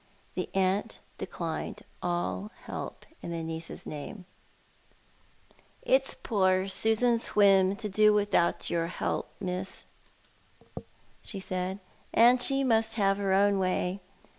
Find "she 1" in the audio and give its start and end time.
11.21-11.37